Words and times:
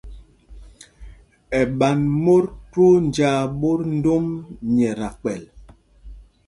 Ɛ 1.59 1.61
ɓa 1.77 1.89
mot 2.23 2.47
twóó 2.71 2.93
njāā 3.07 3.39
ɓot 3.59 3.79
ndom 3.97 4.25
nyɛ 4.75 4.89
ta 4.99 5.07
kpɛl. 5.19 5.43